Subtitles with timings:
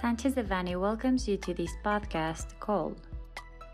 [0.00, 3.00] Sanchez Devanny welcomes you to this podcast called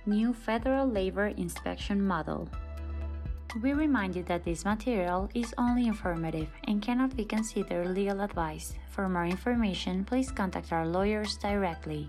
[0.06, 2.48] New Federal Labor Inspection Model.
[3.60, 8.74] We remind you that this material is only informative and cannot be considered legal advice.
[8.90, 12.08] For more information, please contact our lawyers directly.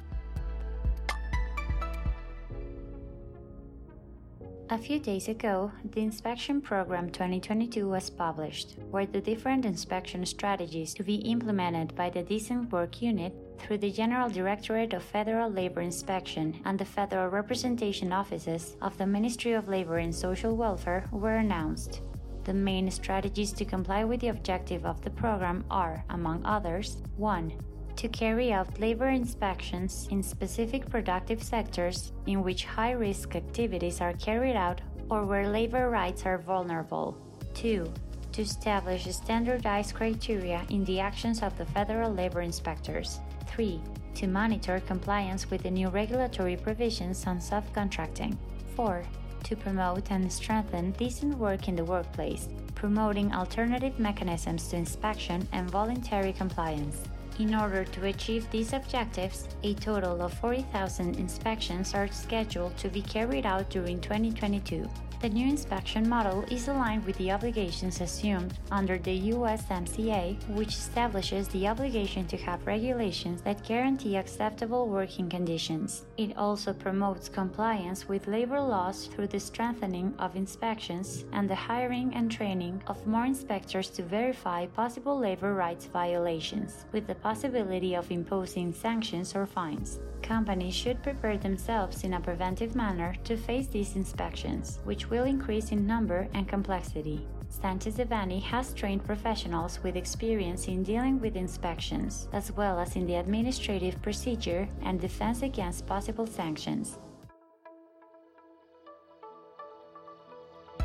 [4.74, 10.96] A few days ago, the Inspection Program 2022 was published, where the different inspection strategies
[10.96, 15.82] to be implemented by the Decent Work Unit through the General Directorate of Federal Labor
[15.82, 21.36] Inspection and the Federal Representation Offices of the Ministry of Labor and Social Welfare were
[21.36, 22.02] announced.
[22.44, 27.54] The main strategies to comply with the objective of the program are, among others, 1
[27.96, 34.14] to carry out labor inspections in specific productive sectors in which high risk activities are
[34.14, 37.18] carried out or where labor rights are vulnerable.
[37.54, 37.92] 2.
[38.34, 43.20] To establish standardized criteria in the actions of the federal labor inspectors.
[43.48, 43.82] 3.
[44.16, 48.38] To monitor compliance with the new regulatory provisions on subcontracting.
[48.76, 49.04] 4.
[49.44, 55.70] To promote and strengthen decent work in the workplace, promoting alternative mechanisms to inspection and
[55.70, 57.04] voluntary compliance.
[57.40, 63.02] In order to achieve these objectives, a total of 40,000 inspections are scheduled to be
[63.02, 64.88] carried out during 2022.
[65.24, 71.48] The new inspection model is aligned with the obligations assumed under the USMCA, which establishes
[71.48, 76.04] the obligation to have regulations that guarantee acceptable working conditions.
[76.18, 82.14] It also promotes compliance with labor laws through the strengthening of inspections and the hiring
[82.16, 88.12] and training of more inspectors to verify possible labor rights violations, with the possibility of
[88.12, 90.00] imposing sanctions or fines.
[90.22, 95.72] Companies should prepare themselves in a preventive manner to face these inspections, which will increase
[95.72, 97.24] in number and complexity.
[97.48, 103.06] Sanchez Devanny has trained professionals with experience in dealing with inspections, as well as in
[103.06, 106.98] the administrative procedure and defense against possible sanctions.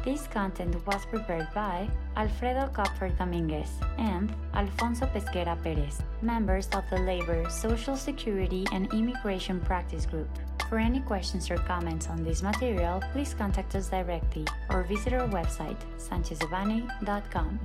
[0.09, 1.87] This content was prepared by
[2.17, 9.61] Alfredo Kopfer Dominguez and Alfonso Pesquera Perez, members of the Labor, Social Security, and Immigration
[9.61, 10.31] Practice Group.
[10.71, 15.29] For any questions or comments on this material, please contact us directly or visit our
[15.29, 17.61] website, sanchezdevanny.com.